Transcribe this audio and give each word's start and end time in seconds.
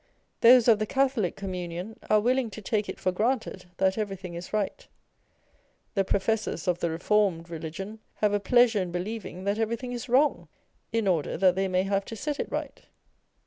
Those 0.39 0.67
of 0.67 0.79
the 0.79 0.87
Catholic 0.87 1.35
Communion 1.35 1.95
are 2.09 2.19
willing 2.19 2.49
to 2.49 2.61
take 2.63 2.89
it 2.89 2.99
for 2.99 3.11
granted 3.11 3.65
that 3.77 3.99
everything 3.99 4.33
is 4.33 4.51
right; 4.51 4.87
the 5.93 6.03
professors 6.03 6.67
of 6.67 6.79
the 6.79 6.89
Reformed 6.89 7.51
religion 7.51 7.99
have 8.15 8.33
a 8.33 8.39
pleasure 8.39 8.81
in 8.81 8.91
believing 8.91 9.43
that 9.43 9.59
everything 9.59 9.91
is 9.93 10.09
wrong, 10.09 10.47
in 10.91 11.07
order 11.07 11.37
that 11.37 11.53
they 11.53 11.67
may 11.67 11.83
have 11.83 12.03
to 12.05 12.15
set 12.15 12.39
it 12.39 12.51
right. 12.51 12.81